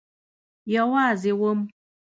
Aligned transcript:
یوازی 0.75 1.31
وم 1.39 1.59